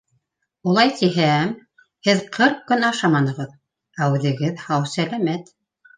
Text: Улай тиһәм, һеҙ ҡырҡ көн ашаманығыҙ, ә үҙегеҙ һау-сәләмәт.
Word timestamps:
Улай 0.71 0.89
тиһәм, 1.01 1.51
һеҙ 2.09 2.23
ҡырҡ 2.37 2.63
көн 2.71 2.87
ашаманығыҙ, 2.89 3.55
ә 4.07 4.11
үҙегеҙ 4.17 4.65
һау-сәләмәт. 4.71 5.55